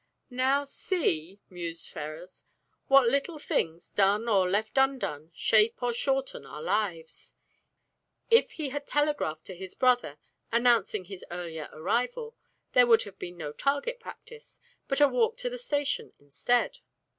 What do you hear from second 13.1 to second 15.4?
been no target practice, but a walk